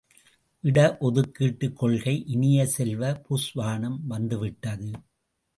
இட 0.63 0.77
ஒதுக்கீட்டுக் 1.01 1.75
கொள்கை 1.75 2.23
இனிய 2.27 2.65
செல்வ, 2.67 3.11
புஸ்வானம் 3.29 3.99
வந்துவிட்டது! 4.07 4.91